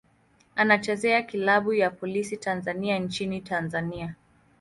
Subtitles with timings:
[0.55, 4.15] Anachezea klabu ya Polisi Tanzania nchini Tanzania.